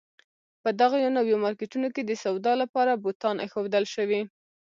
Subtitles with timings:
[0.63, 4.21] په دغو نویو مارکېټونو کې د سودا لپاره بوتان اېښودل شوي.